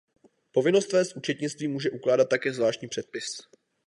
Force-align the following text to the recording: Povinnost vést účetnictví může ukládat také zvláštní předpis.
Povinnost 0.51 0.93
vést 0.93 1.15
účetnictví 1.15 1.67
může 1.67 1.89
ukládat 1.89 2.25
také 2.25 2.53
zvláštní 2.53 2.87
předpis. 2.87 3.25